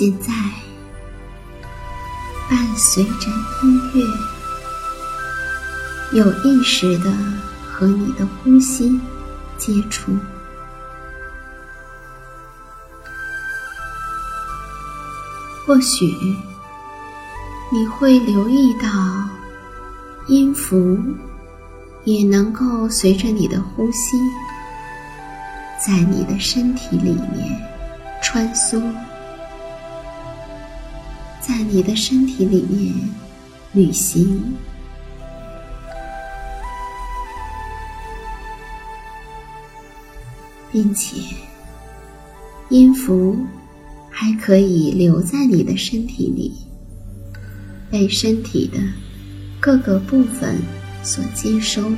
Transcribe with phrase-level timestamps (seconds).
[0.00, 0.32] 现在，
[2.48, 3.28] 伴随着
[3.62, 4.02] 音乐，
[6.18, 7.12] 有意识的
[7.70, 8.98] 和你的呼吸
[9.58, 10.10] 接触。
[15.66, 16.06] 或许
[17.70, 18.88] 你会留意到，
[20.28, 20.98] 音符
[22.04, 24.16] 也能够随着你的呼吸，
[25.86, 27.60] 在你的身体里面
[28.22, 28.82] 穿梭。
[31.50, 32.94] 在你的身体里面
[33.72, 34.54] 旅行，
[40.70, 41.20] 并且
[42.68, 43.36] 音符
[44.08, 46.54] 还可以留在你的身体里，
[47.90, 48.78] 被身体的
[49.58, 50.56] 各个部分
[51.02, 51.90] 所接收。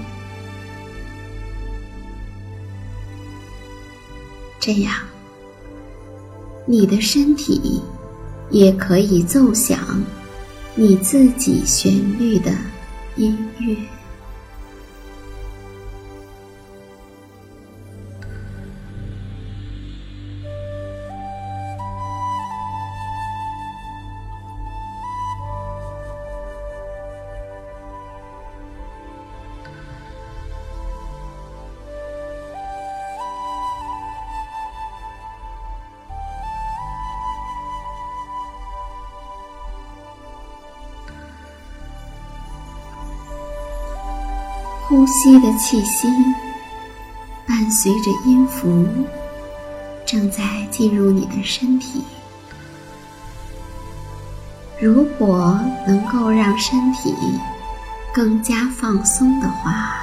[4.58, 4.94] 这样，
[6.64, 7.82] 你的身体。
[8.52, 9.78] 也可以奏响
[10.74, 12.52] 你自己旋律的
[13.16, 14.01] 音乐。
[44.92, 46.06] 呼吸的气息，
[47.46, 48.86] 伴随着音符，
[50.04, 52.02] 正在进入你的身体。
[54.78, 57.10] 如果能够让身体
[58.12, 59.94] 更加放松的话，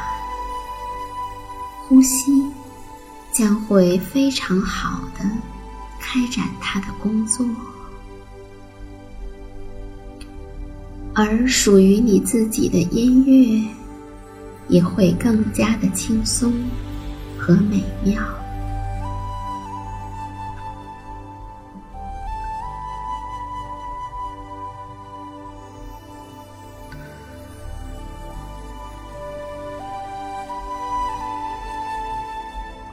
[1.87, 2.43] 呼吸
[3.31, 5.23] 将会非常好的
[5.99, 7.45] 开展它的工作，
[11.13, 13.78] 而属于你自己的音乐。
[14.69, 16.53] 也会更加的轻松
[17.37, 18.21] 和美妙。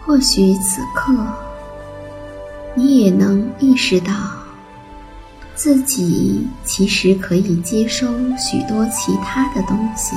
[0.04, 1.12] 或许此刻，
[2.74, 4.12] 你也能意识到，
[5.54, 8.06] 自己其实可以接收
[8.38, 10.16] 许多其他的东西。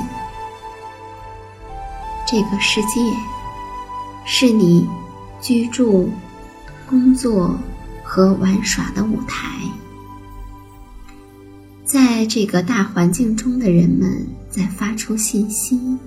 [2.31, 3.01] 这个世界
[4.23, 4.87] 是你
[5.41, 6.11] 居住、
[6.87, 7.57] 工作
[8.03, 9.49] 和玩耍的舞台。
[11.83, 15.97] 在这个大环境中的人们在发出信息，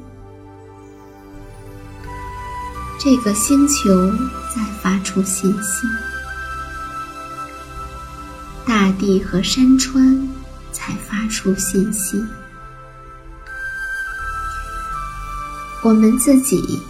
[3.00, 4.08] 这个星球
[4.54, 5.88] 在发出信息，
[8.64, 10.28] 大地和山川
[10.70, 12.24] 在发出信息，
[15.82, 16.80] 我们自己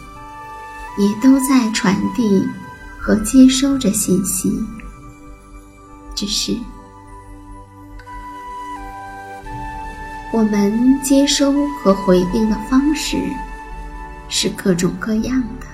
[0.99, 2.47] 也都在传递
[2.99, 4.63] 和接收着信息，
[6.15, 6.55] 只是。
[10.31, 11.53] 我们接收
[11.83, 13.19] 和回应的方式
[14.29, 15.67] 是各种各样的，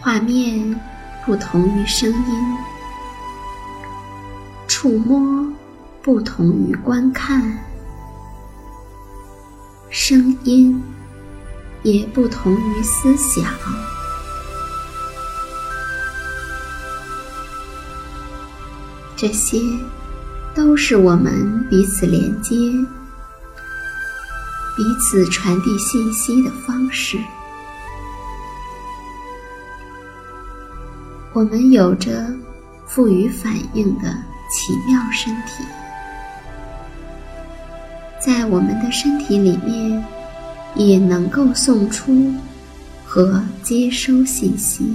[0.00, 0.80] 画面
[1.24, 2.56] 不同于声音，
[4.66, 5.46] 触摸
[6.00, 7.56] 不同于观看，
[9.92, 10.82] 声音
[11.82, 13.44] 也不同于思想，
[19.14, 19.60] 这些。
[20.54, 22.54] 都是我们彼此连接、
[24.76, 27.16] 彼此传递信息的方式。
[31.32, 32.26] 我们有着
[32.86, 34.14] 赋予反应的
[34.50, 35.64] 奇妙身体，
[38.24, 40.04] 在我们的身体里面
[40.76, 42.32] 也能够送出
[43.04, 44.94] 和接收信息。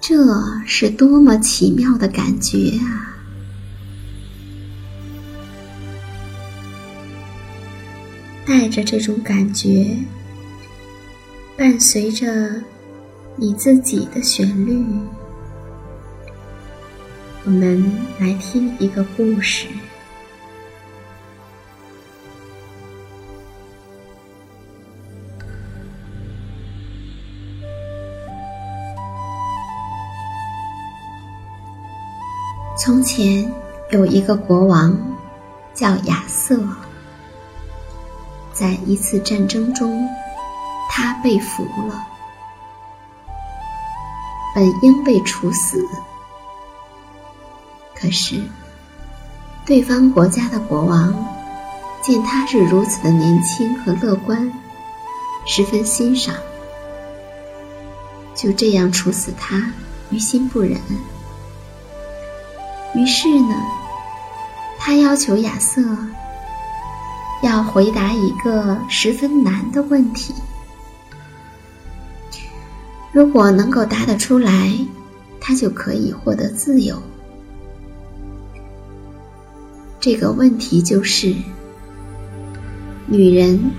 [0.00, 0.16] 这
[0.66, 3.14] 是多么奇妙的感觉啊！
[8.44, 9.96] 带着这种感觉，
[11.56, 12.60] 伴随着
[13.42, 14.84] 你自己的旋律，
[17.46, 19.66] 我们来听一个故事。
[32.76, 33.50] 从前
[33.90, 34.94] 有一个国王，
[35.72, 36.62] 叫亚瑟。
[38.52, 40.06] 在一次战争中，
[40.90, 42.06] 他被俘了，
[44.54, 45.86] 本应被处死。
[47.94, 48.42] 可是，
[49.66, 51.14] 对方国家的国王
[52.02, 54.50] 见他是如此的年轻和乐观，
[55.46, 56.34] 十分欣赏，
[58.34, 59.70] 就这样处死他，
[60.10, 60.80] 于心不忍。
[62.94, 63.54] 于是呢，
[64.78, 65.82] 他要求亚瑟
[67.42, 70.34] 要回答一个十分难的问题。
[73.12, 74.72] 如果能够答得出来，
[75.40, 77.02] 他就可以获得自由。
[79.98, 81.34] 这个问题就是：
[83.06, 83.72] 女人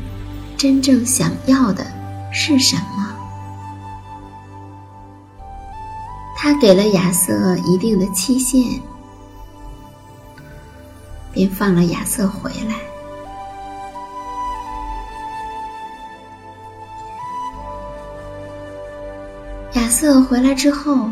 [0.57, 1.85] 真正想要的
[2.33, 3.15] 是什么？
[6.37, 8.81] 他给了亚瑟一定的期限。
[11.31, 12.90] 便放了亚瑟回来。
[19.91, 21.11] 瑟回来之后，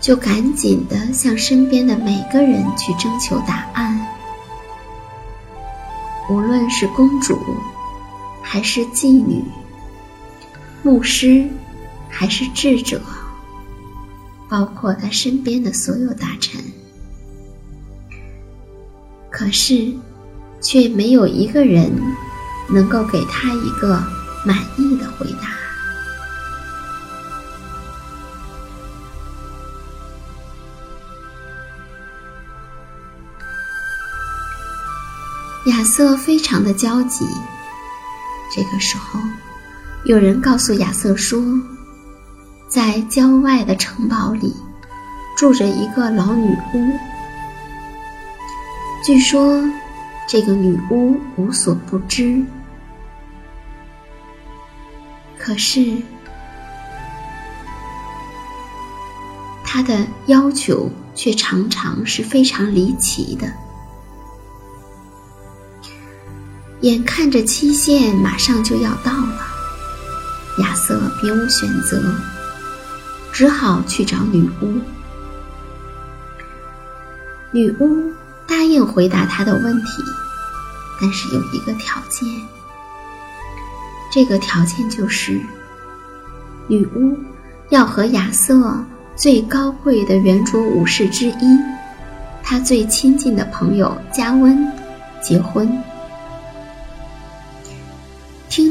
[0.00, 4.06] 就赶紧的向身边的每个人去征求答案，
[6.28, 7.38] 无论是公主，
[8.42, 9.42] 还是妓女，
[10.82, 11.48] 牧师，
[12.10, 13.00] 还是智者，
[14.48, 16.60] 包括他身边的所有大臣。
[19.30, 19.94] 可是，
[20.60, 21.90] 却没有一个人
[22.68, 24.02] 能够给他一个
[24.44, 25.61] 满意的回答。
[35.66, 37.24] 亚瑟非常的焦急。
[38.50, 39.20] 这个时候，
[40.04, 41.40] 有人告诉亚瑟说，
[42.68, 44.54] 在郊外的城堡里，
[45.36, 46.98] 住着一个老女巫。
[49.04, 49.62] 据说，
[50.28, 52.44] 这个女巫无所不知，
[55.38, 55.96] 可是
[59.64, 63.52] 她的要求却常常是非常离奇的。
[66.82, 69.38] 眼看着期限马上就要到了，
[70.58, 72.00] 亚瑟别无选择，
[73.32, 74.74] 只好去找女巫。
[77.50, 78.12] 女巫。
[78.44, 80.02] 答应回答他的问题，
[81.00, 82.28] 但是有一个条件。
[84.10, 85.40] 这个条件就是，
[86.66, 87.16] 女巫
[87.70, 88.84] 要和亚瑟
[89.16, 91.58] 最高贵的圆桌武士之一，
[92.42, 94.70] 他最亲近的朋友加温
[95.22, 95.82] 结婚。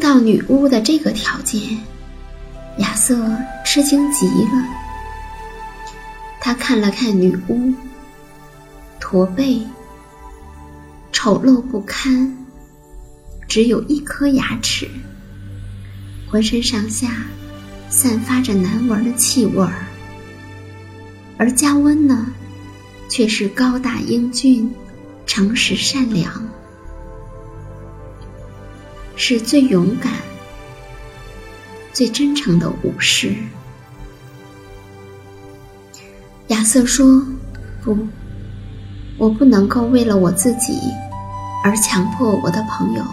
[0.02, 1.62] 到女巫的这个条件，
[2.80, 3.16] 亚瑟
[3.64, 4.66] 吃惊极了。
[6.42, 7.72] 他看了看女巫，
[9.00, 9.62] 驼背、
[11.12, 12.36] 丑陋不堪，
[13.48, 14.90] 只有一颗牙齿，
[16.28, 17.24] 浑身上下
[17.88, 19.86] 散发着难闻的气味儿。
[21.38, 22.26] 而加温呢，
[23.08, 24.74] 却是高大英俊、
[25.28, 26.44] 诚实善良，
[29.24, 30.12] 是最勇敢、
[31.94, 33.36] 最真诚的武士。
[36.48, 37.24] 亚瑟说
[37.86, 37.96] ：“不，
[39.20, 40.74] 我不能够为了我自己
[41.64, 43.04] 而强迫我的朋友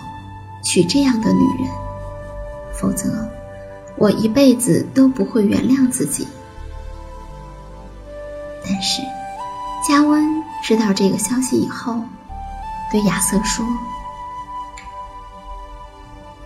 [0.65, 1.71] 娶这样的女人，
[2.73, 3.29] 否则
[3.97, 6.27] 我一辈子都不会原谅自己。”
[8.65, 9.03] 但是，
[9.87, 12.01] 加温知道这个消息以后，
[12.91, 13.63] 对亚瑟说：“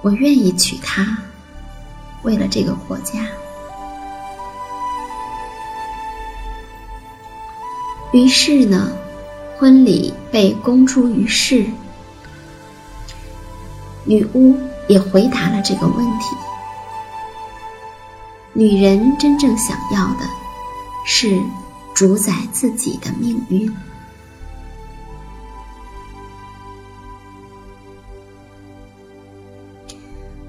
[0.03, 1.17] 我愿意娶她，
[2.23, 3.27] 为了这个国家。”
[8.13, 8.93] 于是呢，
[9.57, 11.65] 婚礼被公诸于世。
[14.05, 14.55] 女巫
[14.89, 16.37] 也回答了这个问题：
[18.53, 20.29] 女人真正想要的，
[21.07, 21.41] 是
[21.95, 23.75] 主宰自己的命运。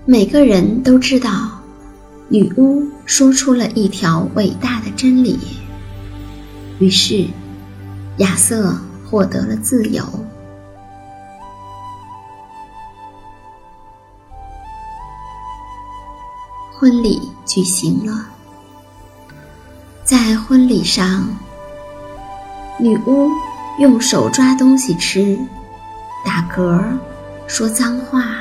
[0.06, 1.62] 每个人都知道，
[2.28, 5.40] 女巫说出了一条伟大的真理。
[6.80, 7.28] 于是。
[8.18, 8.78] 亚瑟
[9.10, 10.04] 获得了自由。
[16.72, 18.28] 婚礼举行了，
[20.04, 21.28] 在婚礼上，
[22.80, 23.32] 女巫
[23.80, 25.40] 用手抓东西吃，
[26.24, 26.84] 打嗝，
[27.48, 28.36] 说脏话，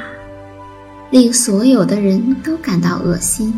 [1.13, 3.55] 令所有的人都感到恶心。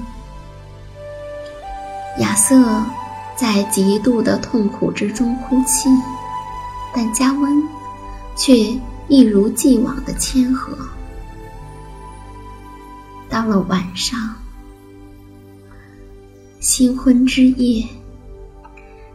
[2.18, 2.62] 亚瑟。
[3.36, 5.88] 在极度的痛苦之中哭泣，
[6.94, 7.60] 但加温
[8.36, 8.56] 却
[9.08, 10.72] 一如既往的谦和。
[13.28, 14.36] 到了晚上，
[16.60, 17.88] 新婚之夜，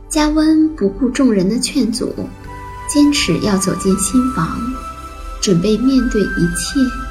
[0.10, 2.14] 加温不顾众人的劝阻，
[2.90, 4.60] 坚持要走进新房，
[5.42, 7.09] 准备面对一切。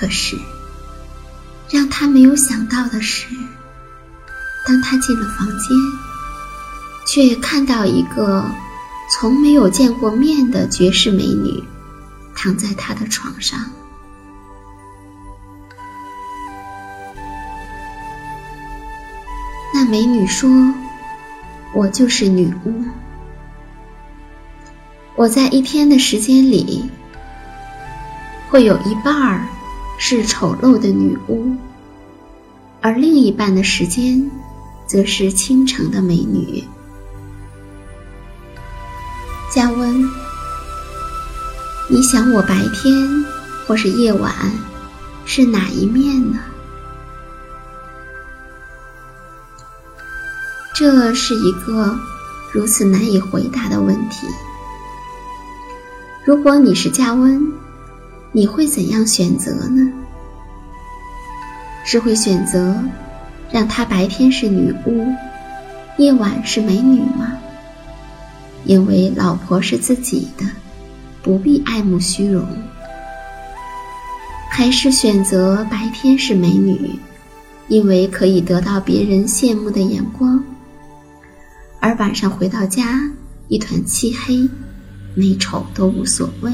[0.00, 0.38] 可是，
[1.68, 3.26] 让他没有想到的是。
[4.66, 5.76] 当他进了房间，
[7.06, 8.50] 却看到一个
[9.10, 11.62] 从没有见过面的绝世美女
[12.34, 13.60] 躺在他的床上。
[19.74, 20.48] 那美女说
[21.74, 22.84] ：“我就是女巫，
[25.14, 26.88] 我在一天的时间里，
[28.48, 29.46] 会有一半儿
[30.00, 31.54] 是丑陋的女巫，
[32.80, 34.28] 而另一半的时间。”
[34.90, 36.64] 则是倾城的美女，
[39.54, 40.10] 加温。
[41.88, 43.24] 你想我白天
[43.64, 44.34] 或是夜晚
[45.24, 46.40] 是哪一面呢？
[50.74, 51.96] 这是一个
[52.52, 54.26] 如此难以回答的问题。
[56.24, 57.52] 如果你是加温，
[58.32, 59.92] 你会怎样选择呢？
[61.84, 62.76] 是会选择？
[63.50, 65.06] 让她白天是女巫，
[65.98, 67.36] 夜晚是美女吗？
[68.64, 70.44] 因为老婆是自己的，
[71.22, 72.46] 不必爱慕虚荣。
[74.48, 76.98] 还是选择白天是美女，
[77.66, 80.44] 因为可以得到别人羡慕的眼光，
[81.80, 83.00] 而晚上回到家
[83.48, 84.48] 一团漆黑，
[85.14, 86.52] 美丑都无所谓。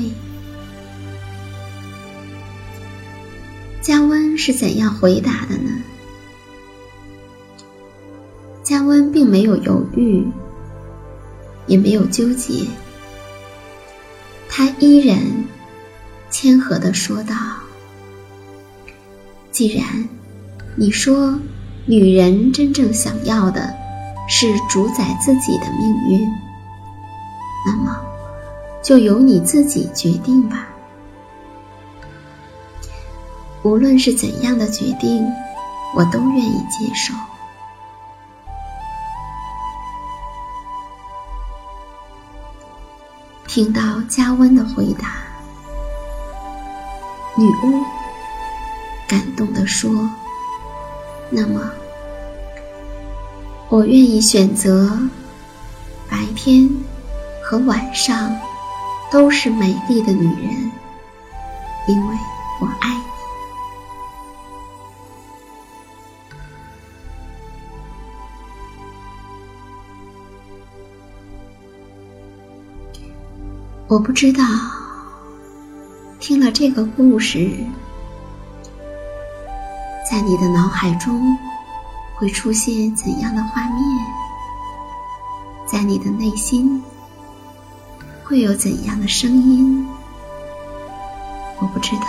[3.87, 5.71] 加温是怎样回答的呢？
[8.65, 10.27] 加温并没有犹豫，
[11.69, 12.65] 也没有纠结，
[14.49, 15.21] 他依然
[16.31, 17.37] 谦和的说道
[19.53, 19.87] ：“既然
[20.75, 21.39] 你说
[21.85, 23.73] 女人真正想要的
[24.29, 26.29] 是主宰自己的命运，
[27.65, 27.97] 那么
[28.83, 30.71] 就由你自己决定吧。
[33.67, 35.27] 无论是怎样的决定，
[35.97, 37.11] 我都愿意接受。”
[43.49, 45.17] 听到加温的回答，
[47.37, 47.83] 女巫
[49.09, 50.09] 感动地说
[51.29, 51.69] ：“那么，
[53.69, 54.97] 我愿意选择
[56.09, 56.71] 白天
[57.43, 58.33] 和晚上
[59.11, 60.71] 都是美丽的女人，
[61.89, 62.15] 因为
[62.61, 62.97] 我爱
[73.89, 74.43] 我不知道，
[76.19, 77.55] 听了这个故事，
[80.11, 81.39] 在你的脑海中
[82.17, 83.81] 会出现怎样的画面？
[85.69, 86.83] 在你的内心
[88.25, 89.87] 会有怎样的声音？
[91.61, 92.05] 我不知道，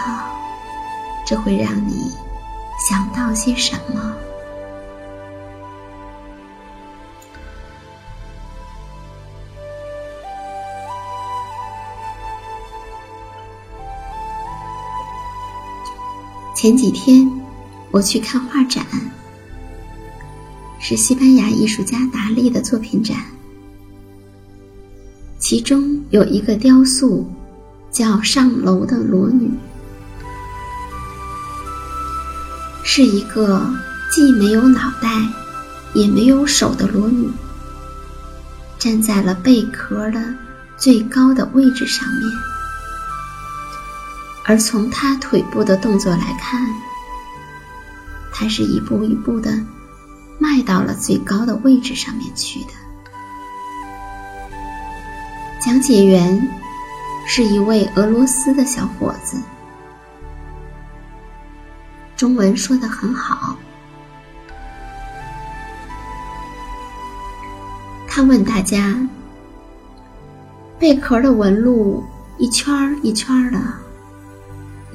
[1.28, 2.12] 这会让你
[2.90, 4.16] 想到些什么？
[16.68, 17.32] 前几天
[17.92, 18.86] 我去看画展，
[20.82, 23.24] 是西班牙艺术家达利的作品展，
[25.40, 27.26] 其中有一个雕塑
[27.90, 29.48] 叫《上楼的裸女》，
[32.84, 33.66] 是一个
[34.12, 35.26] 既没有脑袋
[35.94, 37.30] 也没有手的裸女，
[38.78, 40.22] 站在了贝壳的
[40.76, 42.57] 最高的位置上面。
[44.48, 46.66] 而从他腿部的动作来看，
[48.34, 49.52] 他是一步一步的
[50.40, 52.70] 迈到了最高的位置上面去的。
[55.60, 56.50] 讲解员
[57.26, 59.38] 是一位俄罗斯的小伙子，
[62.16, 63.58] 中文说的很好。
[68.08, 68.98] 他问大家
[70.80, 72.02] ：“贝壳的纹路
[72.38, 73.60] 一圈儿一圈儿的。”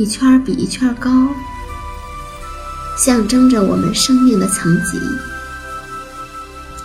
[0.03, 1.29] 一圈比一圈高，
[2.99, 4.99] 象征着我们生命的层级，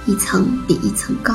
[0.06, 1.34] 一层比一层高。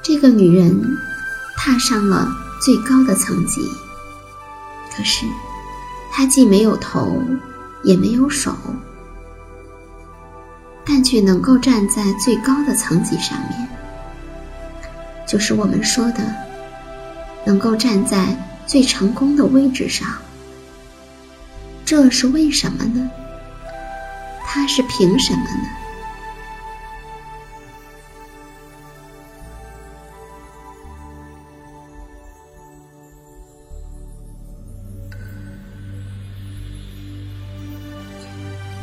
[0.00, 0.96] 这个女人
[1.56, 2.28] 踏上了
[2.62, 3.68] 最高的层级，
[4.96, 5.26] 可是
[6.12, 7.20] 她既没有头，
[7.82, 8.54] 也没有手，
[10.84, 13.68] 但却能够站在最高的层级上面，
[15.26, 16.45] 就是我们说的。
[17.46, 20.08] 能够站在最成功的位置上，
[21.84, 23.08] 这是为什么呢？
[24.44, 25.68] 他是凭什么呢？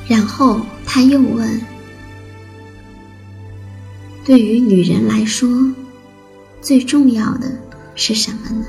[0.08, 1.62] 然后他又问
[4.24, 5.50] ：“对于女人来说，
[6.62, 7.52] 最重要的？”
[7.96, 8.66] 是什么呢？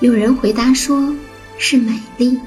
[0.00, 1.14] 有人回答说
[1.56, 2.38] ：“是美丽。”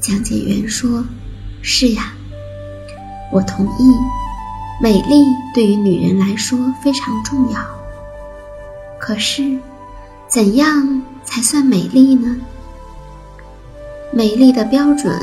[0.00, 1.04] 讲解员说
[1.60, 2.12] ：“是呀，
[3.32, 3.94] 我同意，
[4.82, 5.24] 美丽
[5.54, 7.60] 对于女人来说非常重要。
[9.00, 9.58] 可是，
[10.28, 12.36] 怎样才算美丽呢？
[14.12, 15.18] 美丽的标准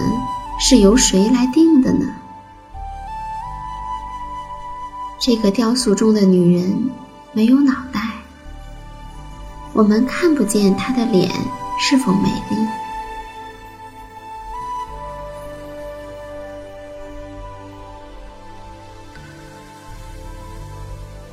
[0.60, 2.06] 是由谁来定的呢？”
[5.26, 6.92] 这个雕塑中的女人
[7.34, 8.00] 没有脑袋，
[9.74, 11.32] 我们看不见她的脸
[11.80, 12.56] 是否美丽。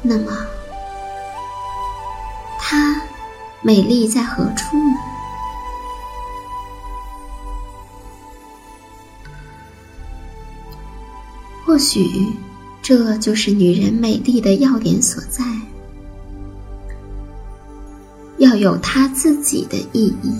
[0.00, 0.34] 那么，
[2.58, 2.98] 她
[3.60, 4.96] 美丽在何处呢？
[11.66, 12.34] 或许。
[12.82, 15.44] 这就是女人美丽的要点所在，
[18.38, 20.34] 要有她自己的意义。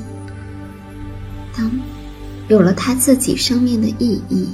[1.57, 1.70] 当
[2.48, 4.48] 有了她自己生命的意义，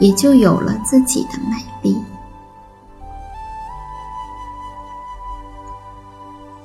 [0.00, 1.96] 也就有了自己的美丽。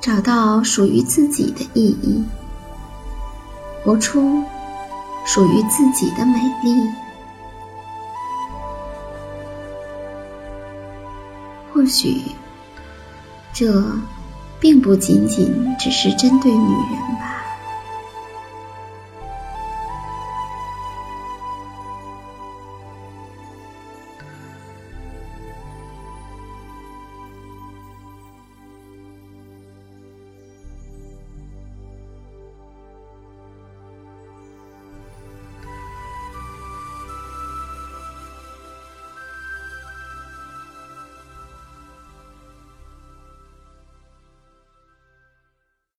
[0.02, 2.24] 找到属于自己的意义，
[3.86, 4.44] 活出
[5.24, 7.03] 属于自己的美丽。
[11.74, 12.22] 或许，
[13.52, 13.84] 这
[14.60, 17.33] 并不仅仅只是针对女人吧。